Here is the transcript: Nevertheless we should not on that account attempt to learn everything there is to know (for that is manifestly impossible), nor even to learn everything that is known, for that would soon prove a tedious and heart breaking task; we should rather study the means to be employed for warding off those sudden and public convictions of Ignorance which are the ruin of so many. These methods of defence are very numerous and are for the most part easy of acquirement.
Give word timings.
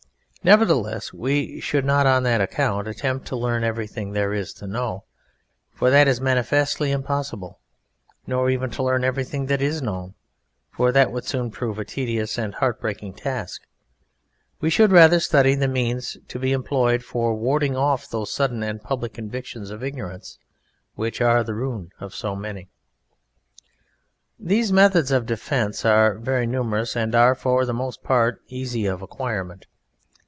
Nevertheless 0.43 1.13
we 1.13 1.59
should 1.59 1.85
not 1.85 2.07
on 2.07 2.23
that 2.23 2.41
account 2.41 2.87
attempt 2.87 3.27
to 3.27 3.35
learn 3.35 3.63
everything 3.63 4.11
there 4.13 4.33
is 4.33 4.53
to 4.53 4.65
know 4.65 5.03
(for 5.71 5.91
that 5.91 6.07
is 6.07 6.19
manifestly 6.19 6.89
impossible), 6.89 7.59
nor 8.25 8.49
even 8.49 8.71
to 8.71 8.81
learn 8.81 9.03
everything 9.03 9.45
that 9.45 9.61
is 9.61 9.83
known, 9.83 10.15
for 10.71 10.91
that 10.91 11.11
would 11.11 11.25
soon 11.25 11.51
prove 11.51 11.77
a 11.77 11.85
tedious 11.85 12.39
and 12.39 12.55
heart 12.55 12.81
breaking 12.81 13.13
task; 13.13 13.61
we 14.59 14.71
should 14.71 14.91
rather 14.91 15.19
study 15.19 15.53
the 15.53 15.67
means 15.67 16.17
to 16.29 16.39
be 16.39 16.53
employed 16.53 17.03
for 17.03 17.35
warding 17.35 17.75
off 17.77 18.09
those 18.09 18.33
sudden 18.33 18.63
and 18.63 18.81
public 18.81 19.13
convictions 19.13 19.69
of 19.69 19.83
Ignorance 19.83 20.39
which 20.95 21.21
are 21.21 21.43
the 21.43 21.53
ruin 21.53 21.91
of 21.99 22.15
so 22.15 22.35
many. 22.35 22.67
These 24.39 24.73
methods 24.73 25.11
of 25.11 25.27
defence 25.27 25.85
are 25.85 26.17
very 26.17 26.47
numerous 26.47 26.95
and 26.95 27.13
are 27.13 27.35
for 27.35 27.63
the 27.63 27.75
most 27.75 28.01
part 28.01 28.41
easy 28.47 28.87
of 28.87 29.03
acquirement. 29.03 29.67